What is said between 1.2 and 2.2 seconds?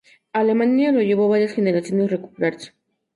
varias generaciones